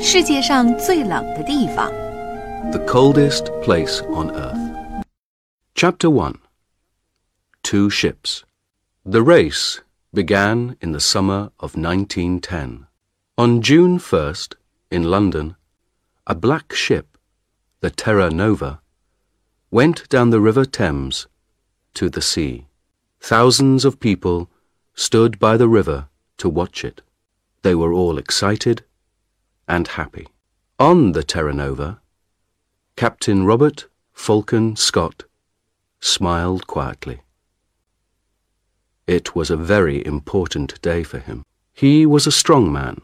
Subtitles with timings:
[0.00, 1.90] 世界上最冷的地方。
[2.70, 5.04] The coldest place on earth.
[5.74, 6.34] Chapter 1
[7.62, 8.42] Two Ships.
[9.04, 9.80] The race
[10.12, 12.86] began in the summer of 1910.
[13.36, 14.54] On June 1st,
[14.90, 15.56] in London,
[16.26, 17.18] a black ship,
[17.80, 18.80] the Terra Nova,
[19.70, 21.26] went down the River Thames
[21.94, 22.66] to the sea.
[23.20, 24.48] Thousands of people
[24.94, 26.08] stood by the river
[26.38, 27.02] to watch it.
[27.62, 28.84] They were all excited
[29.67, 30.27] and happy.
[30.79, 32.01] On the Terra Nova,
[32.95, 35.23] Captain Robert Falcon Scott
[35.99, 37.21] smiled quietly.
[39.07, 41.43] It was a very important day for him.
[41.73, 43.01] He was a strong man,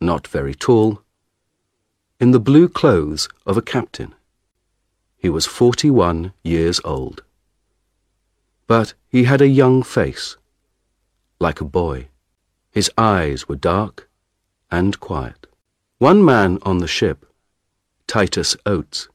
[0.00, 1.02] not very tall,
[2.18, 4.14] in the blue clothes of a captain.
[5.16, 7.22] He was 41 years old.
[8.66, 10.36] But he had a young face,
[11.38, 12.08] like a boy.
[12.70, 14.09] His eyes were dark
[14.70, 15.46] and quiet.
[15.98, 17.26] One man on the ship,
[18.06, 19.08] Titus Oates,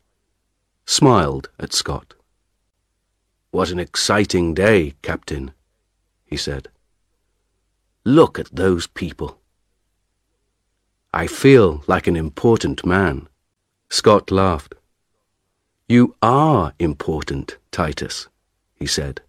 [0.86, 2.14] smiled at Scott.
[3.52, 5.52] What an exciting day, Captain,
[6.26, 6.68] he said.
[8.04, 9.40] Look at those people.
[11.14, 13.28] I feel like an important man.
[13.90, 14.76] Scott laughed.
[15.88, 18.28] You are important, Titus,
[18.74, 19.22] he said.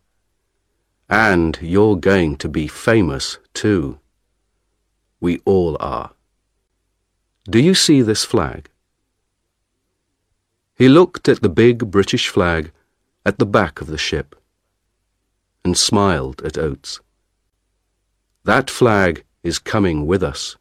[1.08, 4.00] And you're going to be famous, too.
[5.20, 6.15] We all are.
[7.48, 8.68] Do you see this flag?
[10.74, 12.72] He looked at the big British flag
[13.24, 14.34] at the back of the ship
[15.64, 17.00] and smiled at Oates.
[18.44, 20.56] That flag is coming with us,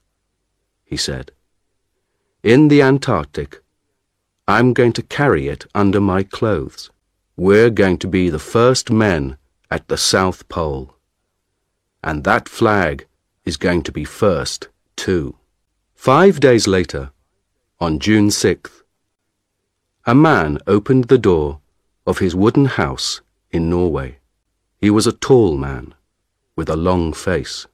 [0.83, 1.31] he said.
[2.43, 3.61] In the Antarctic,
[4.47, 6.91] I'm going to carry it under my clothes.
[7.35, 9.37] We're going to be the first men
[9.71, 10.95] at the South Pole.
[12.03, 13.07] And that flag
[13.43, 15.35] is going to be first, too.
[16.05, 17.09] Five days later,
[17.79, 18.83] on June 6th,
[20.05, 21.61] a man opened the door
[22.05, 24.19] of his wooden house in Norway.
[24.77, 25.95] He was a tall man
[26.55, 27.65] with a long face.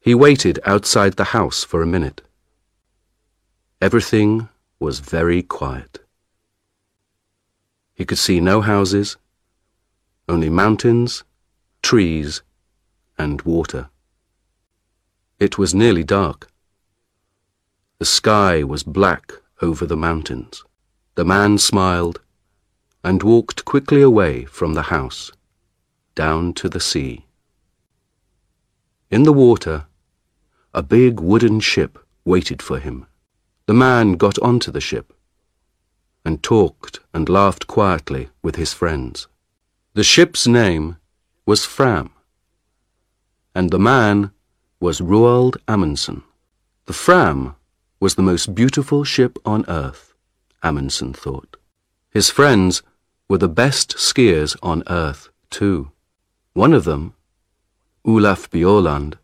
[0.00, 2.20] He waited outside the house for a minute.
[3.80, 4.48] Everything
[4.80, 6.00] was very quiet.
[7.94, 9.18] He could see no houses,
[10.28, 11.22] only mountains,
[11.80, 12.42] trees,
[13.16, 13.88] and water.
[15.38, 16.48] It was nearly dark.
[17.98, 20.62] The sky was black over the mountains.
[21.16, 22.20] The man smiled
[23.02, 25.32] and walked quickly away from the house,
[26.14, 27.26] down to the sea.
[29.10, 29.86] In the water,
[30.72, 33.06] a big wooden ship waited for him.
[33.66, 35.12] The man got onto the ship
[36.24, 39.26] and talked and laughed quietly with his friends.
[39.94, 40.98] The ship's name
[41.46, 42.10] was Fram,
[43.56, 44.30] and the man
[44.78, 46.22] was Roald Amundsen.
[46.86, 47.56] The Fram
[48.00, 50.14] was the most beautiful ship on earth,
[50.62, 51.56] Amundsen thought.
[52.10, 52.82] His friends
[53.28, 55.90] were the best skiers on earth, too.
[56.52, 57.14] One of them,
[58.04, 59.14] Olaf Bjaaland,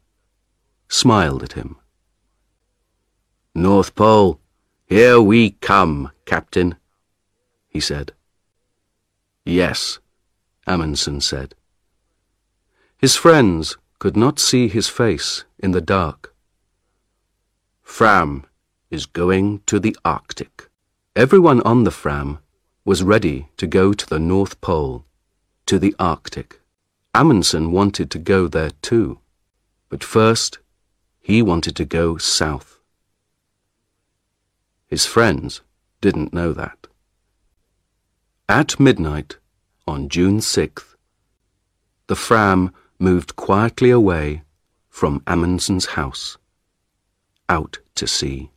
[0.89, 1.77] smiled at him.
[3.55, 4.41] North Pole,
[4.87, 6.77] here we come, Captain,
[7.69, 8.13] he said.
[9.45, 10.01] Yes,
[10.67, 11.55] Amundsen said.
[12.99, 16.35] His friends could not see his face in the dark.
[17.83, 18.45] Fram
[18.95, 20.71] is going to the Arctic.
[21.17, 22.39] Everyone on the Fram
[22.85, 25.05] was ready to go to the North Pole,
[25.67, 26.61] to the Arctic.
[27.13, 29.19] Amundsen wanted to go there too,
[29.89, 30.61] but first
[31.21, 32.79] he wanted to go south.
[34.87, 35.61] His friends
[36.01, 36.87] didn't know that.
[38.49, 39.39] At midnight
[39.89, 40.95] on June 6th,
[42.07, 44.43] the Fram moved quietly away
[44.89, 46.39] from Amundsen's house,
[47.49, 48.51] out to sea.